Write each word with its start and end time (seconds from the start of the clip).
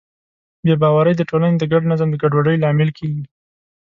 بې 0.63 0.73
باورۍ 0.81 1.13
د 1.17 1.21
ټولنې 1.29 1.57
د 1.59 1.63
ګډ 1.71 1.83
نظم 1.91 2.07
د 2.11 2.15
ګډوډۍ 2.21 2.55
لامل 2.59 2.89
کېږي. 2.97 3.23